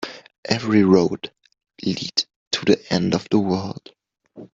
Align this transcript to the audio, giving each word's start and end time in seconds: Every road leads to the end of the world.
Every 0.45 0.83
road 0.83 1.31
leads 1.85 2.25
to 2.53 2.65
the 2.65 2.83
end 2.91 3.13
of 3.13 3.29
the 3.29 3.37
world. 3.37 3.93